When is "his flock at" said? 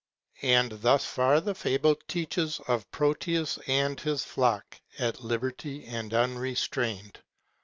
3.99-5.23